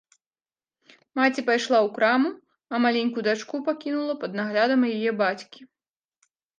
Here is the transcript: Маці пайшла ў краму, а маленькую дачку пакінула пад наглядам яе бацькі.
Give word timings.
Маці 1.19 1.41
пайшла 1.49 1.75
ў 1.81 1.89
краму, 1.99 2.29
а 2.73 2.81
маленькую 2.87 3.23
дачку 3.31 3.55
пакінула 3.71 4.13
пад 4.27 4.31
наглядам 4.45 4.93
яе 4.95 5.11
бацькі. 5.25 5.59